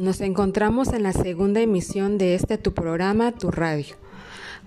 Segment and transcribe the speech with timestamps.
[0.00, 3.96] Nos encontramos en la segunda emisión de este tu programa, tu radio.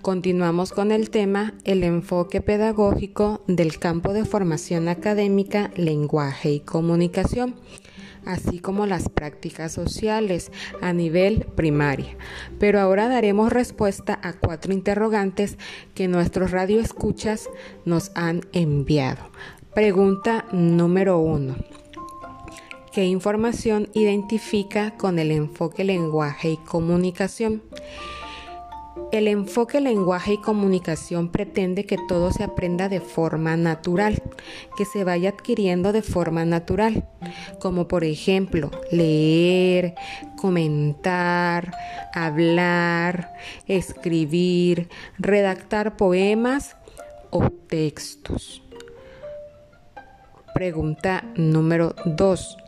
[0.00, 7.56] Continuamos con el tema El enfoque pedagógico del campo de formación académica, lenguaje y comunicación,
[8.24, 12.16] así como las prácticas sociales a nivel primaria.
[12.60, 15.58] Pero ahora daremos respuesta a cuatro interrogantes
[15.96, 17.48] que nuestros radioescuchas
[17.84, 19.32] nos han enviado.
[19.74, 21.56] Pregunta número uno.
[22.94, 27.60] ¿Qué información identifica con el enfoque lenguaje y comunicación?
[29.10, 34.22] El enfoque lenguaje y comunicación pretende que todo se aprenda de forma natural,
[34.76, 37.08] que se vaya adquiriendo de forma natural,
[37.58, 39.96] como por ejemplo leer,
[40.36, 41.76] comentar,
[42.14, 43.32] hablar,
[43.66, 46.76] escribir, redactar poemas
[47.30, 48.62] o textos.
[50.54, 52.58] Pregunta número 2.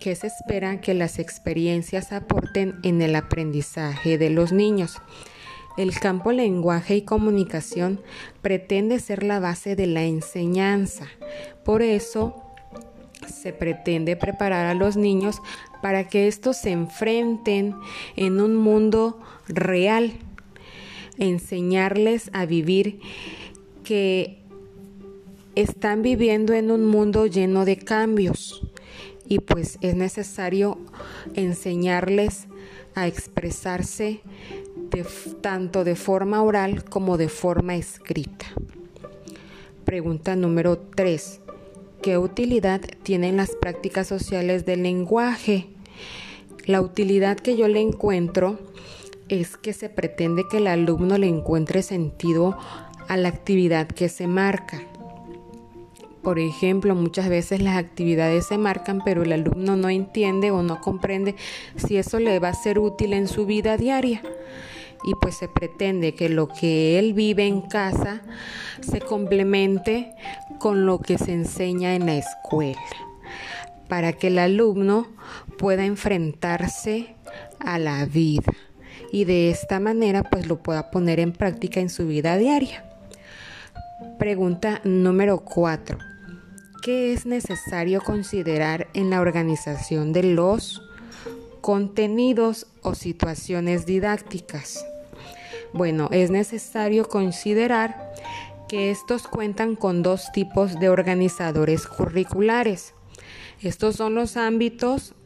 [0.00, 4.98] ¿Qué se espera que las experiencias aporten en el aprendizaje de los niños?
[5.76, 8.00] El campo lenguaje y comunicación
[8.40, 11.08] pretende ser la base de la enseñanza.
[11.64, 12.36] Por eso
[13.26, 15.42] se pretende preparar a los niños
[15.82, 17.74] para que estos se enfrenten
[18.14, 19.18] en un mundo
[19.48, 20.12] real,
[21.18, 23.00] enseñarles a vivir
[23.82, 24.38] que
[25.56, 28.67] están viviendo en un mundo lleno de cambios
[29.28, 30.78] y pues es necesario
[31.34, 32.46] enseñarles
[32.94, 34.20] a expresarse
[35.40, 38.46] tanto de forma oral como de forma escrita.
[39.84, 41.40] Pregunta número 3.
[42.02, 45.68] ¿Qué utilidad tienen las prácticas sociales del lenguaje?
[46.64, 48.58] La utilidad que yo le encuentro
[49.28, 52.58] es que se pretende que el alumno le encuentre sentido
[53.08, 54.82] a la actividad que se marca.
[56.22, 60.80] Por ejemplo, muchas veces las actividades se marcan, pero el alumno no entiende o no
[60.80, 61.36] comprende
[61.76, 64.22] si eso le va a ser útil en su vida diaria.
[65.04, 68.20] Y pues se pretende que lo que él vive en casa
[68.80, 70.12] se complemente
[70.58, 72.82] con lo que se enseña en la escuela,
[73.88, 75.06] para que el alumno
[75.56, 77.14] pueda enfrentarse
[77.60, 78.52] a la vida
[79.12, 82.87] y de esta manera pues lo pueda poner en práctica en su vida diaria.
[84.16, 85.98] Pregunta número 4.
[86.82, 90.80] ¿Qué es necesario considerar en la organización de los
[91.60, 94.86] contenidos o situaciones didácticas?
[95.72, 98.12] Bueno, es necesario considerar
[98.68, 102.94] que estos cuentan con dos tipos de organizadores curriculares.
[103.60, 105.16] Estos son los ámbitos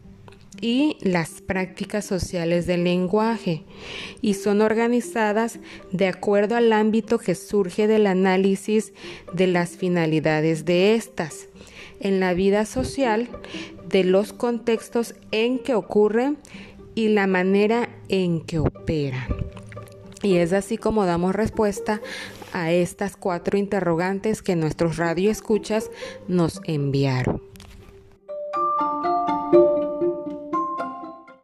[0.60, 3.64] y las prácticas sociales del lenguaje
[4.20, 5.58] y son organizadas
[5.90, 8.92] de acuerdo al ámbito que surge del análisis
[9.32, 11.48] de las finalidades de estas
[12.00, 13.28] en la vida social,
[13.88, 16.38] de los contextos en que ocurren
[16.94, 19.26] y la manera en que operan.
[20.22, 22.00] Y es así como damos respuesta
[22.52, 25.90] a estas cuatro interrogantes que nuestros radioescuchas
[26.28, 27.51] nos enviaron.